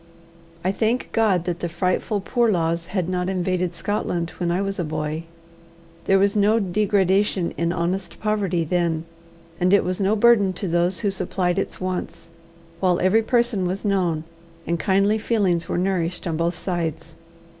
[0.63, 4.79] I thank God that the frightful poor laws had not invaded Scotland when I was
[4.79, 5.25] a boy.
[6.05, 9.05] There was no degradation in honest poverty then,
[9.59, 12.31] and it was no burden to those who supplied its wants;
[12.79, 14.23] while every person was known,
[14.65, 17.13] and kindly feelings were nourished on both sides.